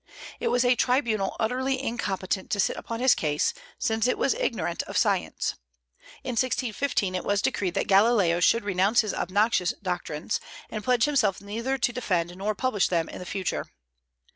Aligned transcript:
It 0.39 0.47
was 0.47 0.65
a 0.65 0.73
tribunal 0.73 1.35
utterly 1.39 1.79
incompetent 1.79 2.49
to 2.49 2.59
sit 2.59 2.75
upon 2.75 3.01
his 3.01 3.13
case, 3.13 3.53
since 3.77 4.07
it 4.07 4.17
was 4.17 4.33
ignorant 4.33 4.81
of 4.87 4.97
science. 4.97 5.53
In 6.23 6.31
1615 6.31 7.13
it 7.13 7.23
was 7.23 7.39
decreed 7.39 7.75
that 7.75 7.85
Galileo 7.85 8.39
should 8.39 8.63
renounce 8.63 9.01
his 9.01 9.13
obnoxious 9.13 9.73
doctrines, 9.79 10.39
and 10.71 10.83
pledge 10.83 11.05
himself 11.05 11.39
neither 11.39 11.77
to 11.77 11.93
defend 11.93 12.35
nor 12.35 12.55
publish 12.55 12.87
them 12.87 13.09
in 13.09 13.23
future. 13.25 13.67